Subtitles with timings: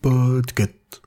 [0.00, 1.02] Podcast.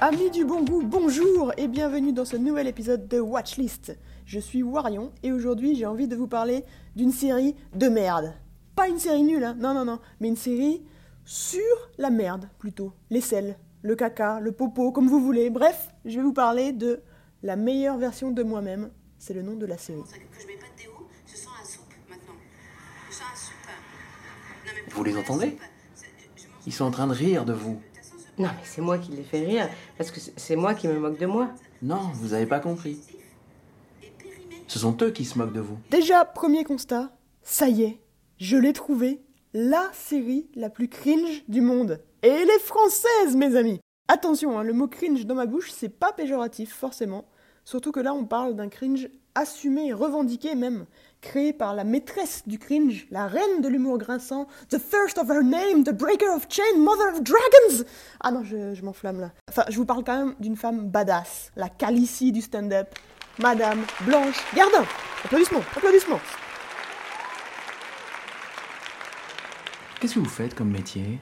[0.00, 3.98] Amis du bon goût, bonjour et bienvenue dans ce nouvel épisode de Watchlist.
[4.24, 6.64] Je suis Warion et aujourd'hui j'ai envie de vous parler
[6.96, 8.32] d'une série de merde.
[8.74, 10.82] Pas une série nulle, hein, non non non, mais une série
[11.24, 11.60] sur
[11.98, 12.92] la merde plutôt.
[13.10, 15.50] Les selles, le caca, le popo, comme vous voulez.
[15.50, 17.02] Bref, je vais vous parler de
[17.42, 18.90] la meilleure version de moi-même.
[19.18, 20.02] C'est le nom de la série.
[24.90, 25.56] Vous les entendez
[26.66, 27.80] Ils sont en train de rire de vous.
[28.38, 31.18] Non, mais c'est moi qui les fais rire, parce que c'est- moi qui me moque
[31.18, 31.50] de moi.
[31.82, 32.98] Non, vous avez pas compris.
[34.66, 35.78] Ce sont eux qui se moquent de vous.
[35.90, 37.10] Déjà, premier constat,
[37.42, 38.00] ça y est,
[38.38, 39.20] je l'ai trouvé,
[39.54, 42.00] la série la plus cringe du monde.
[42.22, 45.88] Et elle est française, mes amis Attention, hein, le mot cringe dans ma bouche, c'est
[45.88, 47.24] pas péjoratif, forcément.
[47.64, 50.86] Surtout que là, on parle d'un cringe assumé, revendiqué même,
[51.20, 55.42] créé par la maîtresse du cringe, la reine de l'humour grinçant, the first of her
[55.42, 57.84] name, the breaker of chain, mother of dragons
[58.20, 59.32] Ah non, je, m'enflamme là.
[59.48, 62.88] Enfin, je vous parle quand même d'une femme badass, la calicie du stand-up,
[63.38, 64.84] Madame Blanche Gardin
[65.24, 66.20] Applaudissements, applaudissements
[70.02, 71.20] Qu'est-ce que vous faites comme métier?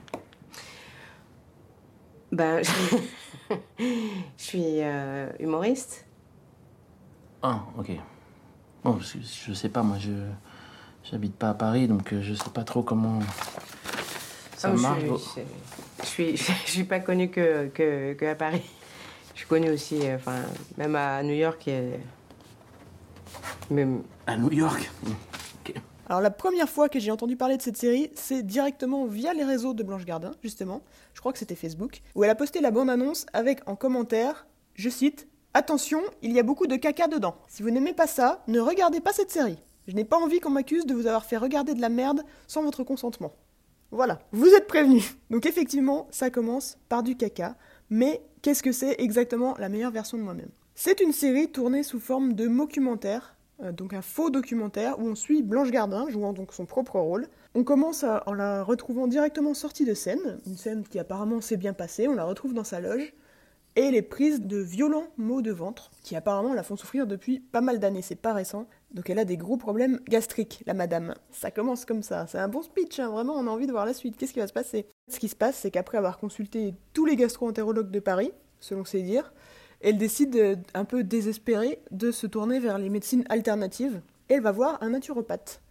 [2.33, 2.97] Ben, je,
[3.78, 6.06] je suis euh, humoriste.
[7.42, 7.91] Ah, ok.
[8.83, 10.12] Bon, je, je sais pas, moi, je
[11.05, 13.20] j'habite pas à Paris, donc euh, je sais pas trop comment
[14.56, 15.00] ça Ah, je, marche.
[15.03, 15.42] suis-
[16.00, 18.62] je, suis, je suis pas connue que, que, que à Paris.
[19.34, 20.41] Je suis connue aussi, euh, enfin,
[20.78, 21.69] même à New York.
[21.69, 22.00] Et...
[23.70, 24.05] Même...
[24.27, 24.91] À New York?
[26.11, 29.44] Alors la première fois que j'ai entendu parler de cette série, c'est directement via les
[29.44, 30.83] réseaux de Blanche Gardin, justement,
[31.14, 34.88] je crois que c'était Facebook, où elle a posté la bande-annonce avec en commentaire, je
[34.88, 37.36] cite, Attention, il y a beaucoup de caca dedans.
[37.47, 39.62] Si vous n'aimez pas ça, ne regardez pas cette série.
[39.87, 42.65] Je n'ai pas envie qu'on m'accuse de vous avoir fait regarder de la merde sans
[42.65, 43.32] votre consentement.
[43.93, 45.16] Voilà, vous êtes prévenus.
[45.31, 47.54] Donc effectivement, ça commence par du caca,
[47.88, 50.50] mais qu'est-ce que c'est exactement la meilleure version de moi-même?
[50.75, 53.40] C'est une série tournée sous forme de documentaire, euh,
[53.72, 57.28] donc un faux documentaire où on suit Blanche Gardin jouant donc son propre rôle.
[57.54, 61.72] On commence en la retrouvant directement sortie de scène, une scène qui apparemment s'est bien
[61.72, 63.12] passée, on la retrouve dans sa loge,
[63.76, 67.41] et elle est prise de violents maux de ventre qui apparemment la font souffrir depuis
[67.41, 68.66] pas mal d'années, c'est pas récent.
[68.93, 71.15] Donc elle a des gros problèmes gastriques, la madame.
[71.31, 73.87] Ça commence comme ça, c'est un bon speech, hein, vraiment on a envie de voir
[73.87, 74.87] la suite, qu'est-ce qui va se passer?
[75.09, 79.03] Ce qui se passe, c'est qu'après avoir consulté tous les gastro-entérologues de Paris, selon ses
[79.03, 79.32] dires,
[79.81, 84.53] elle décide, euh, un peu désespérée, de se tourner vers les médecines alternatives, elle va
[84.53, 85.63] voir un naturopathe.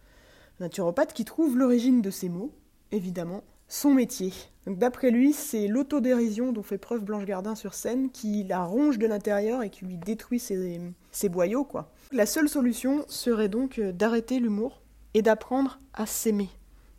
[0.58, 2.52] Un naturopathe qui trouve l'origine de ces maux,
[2.92, 4.32] évidemment, son métier.
[4.66, 9.06] D'après lui, c'est l'autodérision dont fait preuve Blanche Gardin sur scène qui la ronge de
[9.06, 10.80] l'intérieur et qui lui détruit ses,
[11.12, 11.92] ses boyaux, quoi.
[12.12, 14.82] La seule solution serait donc euh, d'arrêter l'humour
[15.14, 16.48] et d'apprendre à s'aimer.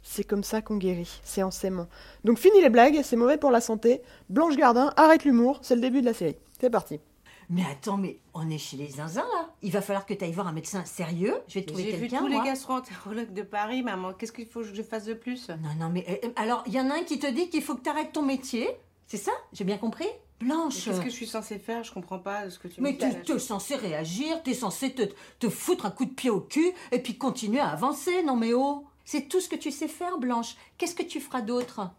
[0.01, 1.87] C'est comme ça qu'on guérit, c'est en s'aimant.
[2.23, 4.01] Donc fini les blagues, c'est mauvais pour la santé.
[4.29, 6.37] Blanche Gardin, arrête l'humour, c'est le début de la série.
[6.61, 6.99] C'est parti.
[7.49, 9.49] Mais attends, mais on est chez les zinzins là.
[9.61, 11.35] Il va falloir que tu ailles voir un médecin sérieux.
[11.49, 12.19] Je vais te trouver J'ai vu quelqu'un.
[12.19, 12.45] tous les moi.
[12.45, 14.13] gastro-entérologues de Paris, maman.
[14.13, 15.49] Qu'est-ce qu'il faut que je fasse de plus?
[15.49, 17.61] Non, non, mais euh, euh, alors, il y en a un qui te dit qu'il
[17.61, 18.69] faut que tu arrêtes ton métier.
[19.07, 19.31] C'est ça?
[19.51, 20.07] J'ai bien compris?
[20.39, 20.85] Blanche.
[20.85, 21.83] Qu'est-ce que je suis censée faire?
[21.83, 23.05] Je comprends pas ce que tu me Mais dis.
[23.25, 25.03] tu es censé réagir, tu es censé te,
[25.39, 28.23] te foutre un coup de pied au cul et puis continuer à avancer.
[28.23, 30.55] Non, mais oh C'est tout ce que tu sais faire, Blanche.
[30.77, 31.89] Qu'est-ce que tu feras d'autre?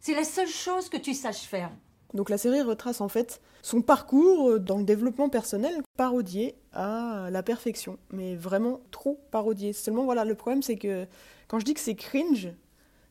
[0.00, 1.70] C'est la seule chose que tu saches faire.
[2.14, 7.28] Donc la série retrace en fait son parcours euh, dans le développement personnel parodié à
[7.30, 9.72] la perfection, mais vraiment trop parodié.
[9.72, 11.06] Seulement voilà, le problème c'est que
[11.48, 12.48] quand je dis que c'est cringe,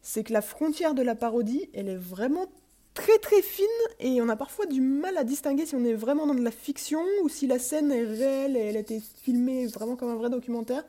[0.01, 2.47] c'est que la frontière de la parodie, elle est vraiment
[2.93, 3.65] très très fine
[3.99, 6.51] et on a parfois du mal à distinguer si on est vraiment dans de la
[6.51, 10.15] fiction ou si la scène est réelle et elle a été filmée vraiment comme un
[10.15, 10.83] vrai documentaire.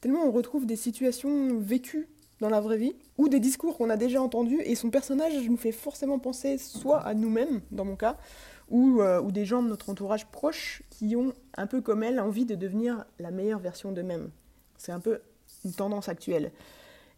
[0.00, 2.08] Tellement on retrouve des situations vécues
[2.40, 5.56] dans la vraie vie, ou des discours qu'on a déjà entendus, et son personnage nous
[5.56, 8.16] fait forcément penser soit à nous-mêmes, dans mon cas,
[8.68, 12.20] ou, euh, ou des gens de notre entourage proche qui ont, un peu comme elle,
[12.20, 14.30] envie de devenir la meilleure version d'eux-mêmes.
[14.76, 15.20] C'est un peu
[15.64, 16.52] une tendance actuelle.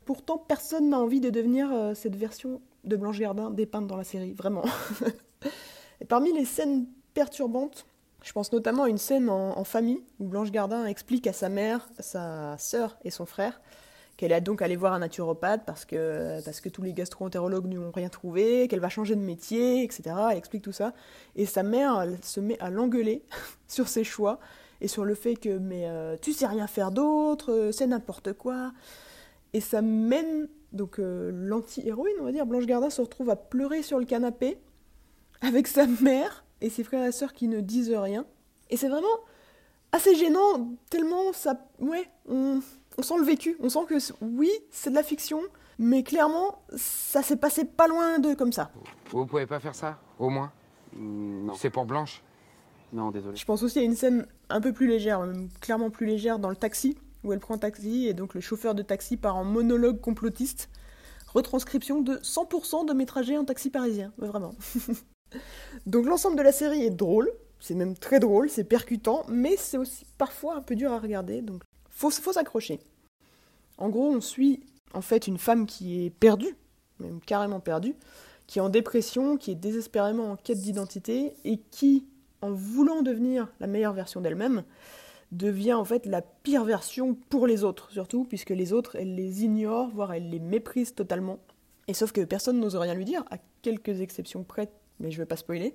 [0.05, 4.05] Pourtant, personne n'a envie de devenir euh, cette version de Blanche Gardin dépeinte dans la
[4.05, 4.65] série, vraiment.
[6.01, 7.87] et parmi les scènes perturbantes,
[8.23, 11.49] je pense notamment à une scène en, en famille où Blanche Gardin explique à sa
[11.49, 13.61] mère, sa sœur et son frère
[14.19, 17.93] qu'elle est donc allée voir un naturopathe parce que, parce que tous les gastro-entérologues n'ont
[17.93, 20.03] rien trouvé, qu'elle va changer de métier, etc.
[20.33, 20.93] Elle explique tout ça.
[21.37, 23.23] Et sa mère elle se met à l'engueuler
[23.69, 24.41] sur ses choix
[24.81, 28.33] et sur le fait que mais euh, tu sais rien faire d'autre, euh, c'est n'importe
[28.33, 28.73] quoi.
[29.53, 33.83] Et ça mène donc euh, l'anti-héroïne, on va dire, Blanche Gardin se retrouve à pleurer
[33.83, 34.59] sur le canapé
[35.43, 38.27] avec sa mère et ses frères et sœurs qui ne disent rien.
[38.69, 39.07] Et c'est vraiment
[39.93, 41.69] assez gênant, tellement ça.
[41.79, 42.61] Ouais, on,
[42.99, 43.57] on sent le vécu.
[43.61, 45.41] On sent que, oui, c'est de la fiction,
[45.79, 48.71] mais clairement, ça s'est passé pas loin de comme ça.
[49.11, 50.53] Vous pouvez pas faire ça, au moins?
[50.97, 52.23] Non, C'est pour Blanche?
[52.93, 53.37] Non, désolé.
[53.37, 56.51] Je pense aussi à une scène un peu plus légère, même clairement plus légère dans
[56.51, 59.45] le taxi, où elle prend un taxi et donc le chauffeur de taxi part en
[59.45, 60.71] monologue complotiste.
[61.35, 64.55] Retranscription de 100% de mes trajets en taxi parisien, vraiment.
[65.87, 67.31] donc l'ensemble de la série est drôle,
[67.61, 71.43] c'est même très drôle, c'est percutant, mais c'est aussi parfois un peu dur à regarder,
[71.43, 71.63] donc
[71.99, 72.81] faut, s'accrocher.
[73.77, 74.61] En gros, on suit
[74.95, 76.57] en fait une femme qui est perdue,
[77.01, 77.95] même carrément perdue,
[78.47, 82.07] qui est en dépression, qui est désespérément en quête d'identité et qui,
[82.41, 84.63] en voulant devenir la meilleure version d'elle-même,
[85.33, 89.45] devient en fait la pire version pour les autres, surtout puisque les autres, elle les
[89.45, 91.39] ignore, voire elle les méprise totalement.
[91.87, 95.27] Et sauf que personne n'ose rien lui dire, à quelques exceptions près, mais je vais
[95.27, 95.75] pas spoiler.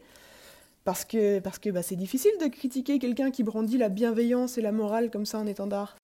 [0.83, 4.61] Parce que, parce que bah, c'est difficile de critiquer quelqu'un qui brandit la bienveillance et
[4.61, 5.95] la morale comme ça en étendard.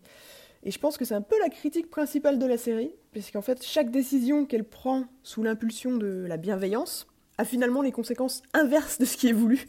[0.64, 3.64] Et je pense que c'est un peu la critique principale de la série, puisqu'en fait,
[3.64, 7.08] chaque décision qu'elle prend sous l'impulsion de la bienveillance
[7.38, 9.68] a finalement les conséquences inverses de ce qui est voulu.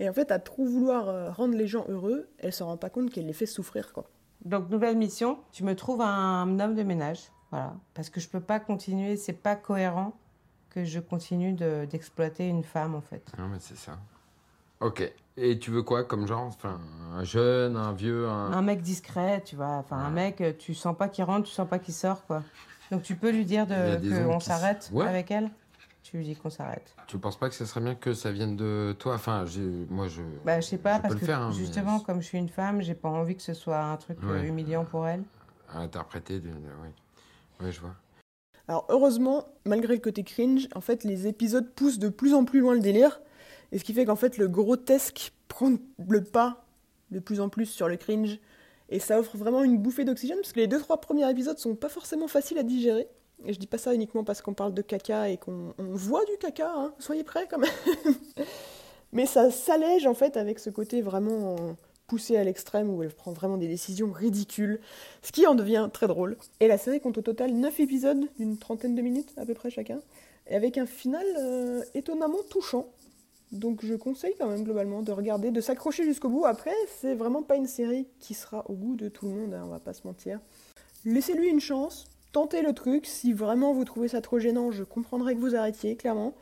[0.00, 2.88] Et en fait, à trop vouloir euh, rendre les gens heureux, elle se rend pas
[2.88, 4.08] compte qu'elle les fait souffrir, quoi.
[4.44, 7.20] Donc, nouvelle mission, tu me trouves un homme de ménage.
[7.50, 7.74] Voilà.
[7.94, 10.16] Parce que je peux pas continuer, c'est pas cohérent
[10.70, 13.24] que je continue de- d'exploiter une femme, en fait.
[13.38, 13.98] Non, mais c'est ça.
[14.80, 15.12] Ok.
[15.40, 16.42] Et tu veux quoi comme genre?
[16.46, 16.80] Enfin,
[17.14, 18.52] un jeune, un vieux, un.
[18.52, 19.76] Un mec discret, tu vois.
[19.76, 22.42] Enfin, un mec, euh, tu sens pas qu'il rentre, tu sens pas qu'il sort, quoi.
[22.90, 25.06] Donc, tu peux lui dire qu'on s'arrête Ouais.
[25.06, 25.50] avec elle?
[26.02, 26.94] Tu lui dis qu'on s'arrête.
[27.06, 29.14] Tu penses pas que ce serait bien que ça vienne de toi?
[29.14, 29.44] Enfin,
[29.90, 30.22] moi je.
[30.44, 32.48] Bah, je sais pas, Je parce que faire, hein, mais- justement, comme je suis une
[32.48, 34.46] femme, j'ai pas envie que ce soit un truc euh, Ouais.
[34.48, 35.22] humiliant pour elle.
[35.72, 36.40] À interpréter.
[36.40, 36.48] De...
[36.48, 36.88] Oui.
[37.64, 37.94] Ouais, je vois.
[38.68, 42.60] Alors heureusement, malgré le côté cringe, en fait, les épisodes poussent de plus en plus
[42.60, 43.20] loin le délire,
[43.72, 45.72] et ce qui fait qu'en fait, le grotesque prend
[46.08, 46.64] le pas
[47.10, 48.38] de plus en plus sur le cringe,
[48.90, 51.74] et ça offre vraiment une bouffée d'oxygène, parce que les deux trois premiers épisodes sont
[51.74, 53.08] pas forcément faciles à digérer.
[53.44, 56.24] Et je dis pas ça uniquement parce qu'on parle de caca et qu'on on voit
[56.24, 56.92] du caca, hein.
[56.98, 57.70] soyez prêts quand même.
[59.12, 61.56] Mais ça s'allège en fait avec ce côté vraiment
[62.08, 64.80] poussé à l'extrême où elle prend vraiment des décisions ridicules,
[65.22, 66.36] ce qui en devient très drôle.
[66.58, 69.70] Et la série compte au total 9 épisodes d'une trentaine de minutes à peu près
[69.70, 70.00] chacun,
[70.48, 72.88] et avec un final euh, étonnamment touchant.
[73.52, 76.44] Donc je conseille quand même globalement de regarder, de s'accrocher jusqu'au bout.
[76.44, 79.62] Après, c'est vraiment pas une série qui sera au goût de tout le monde, hein,
[79.64, 80.40] on va pas se mentir.
[81.04, 83.06] Laissez-lui une chance, tentez le truc.
[83.06, 86.34] Si vraiment vous trouvez ça trop gênant, je comprendrai que vous arrêtiez, clairement.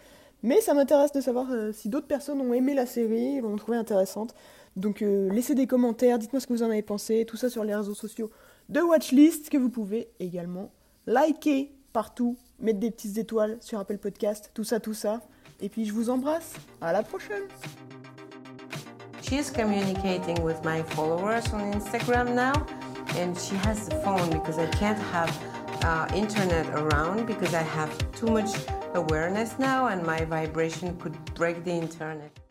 [0.42, 3.76] Mais ça m'intéresse de savoir euh, si d'autres personnes ont aimé la série, l'ont trouvée
[3.76, 4.34] intéressante.
[4.76, 7.64] Donc euh, laissez des commentaires, dites-moi ce que vous en avez pensé, tout ça sur
[7.64, 8.30] les réseaux sociaux
[8.68, 10.70] de Watchlist que vous pouvez également
[11.06, 15.22] liker partout, mettre des petites étoiles sur Apple Podcast, tout ça, tout ça.
[15.60, 17.42] Et puis je vous embrasse, à la prochaine
[19.22, 22.52] She's communicating with my followers on Instagram now,
[23.18, 25.30] and she has the phone because I can't have
[25.82, 28.50] uh, internet around because I have too much
[28.94, 32.45] awareness now, and my vibration could break the internet.